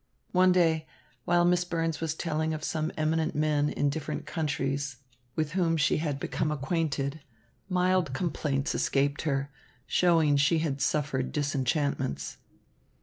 One 0.31 0.51
day, 0.51 0.87
while 1.25 1.45
Miss 1.45 1.63
Burns 1.63 2.01
was 2.01 2.15
telling 2.15 2.55
of 2.55 2.63
some 2.63 2.91
eminent 2.97 3.35
men 3.35 3.69
in 3.69 3.91
different 3.91 4.25
countries 4.25 4.97
with 5.35 5.51
whom 5.51 5.77
she 5.77 5.97
had 5.97 6.19
become 6.19 6.51
acquainted, 6.51 7.19
mild 7.69 8.11
complaints 8.11 8.73
escaped 8.73 9.21
her, 9.29 9.51
showing 9.85 10.37
she 10.37 10.57
had 10.57 10.81
suffered 10.81 11.31
disenchantments. 11.31 12.37